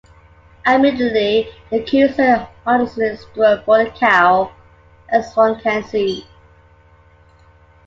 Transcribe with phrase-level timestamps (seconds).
[0.65, 4.51] Admittedly, the accuser honestly strove for the cow,
[5.09, 6.25] as one can see.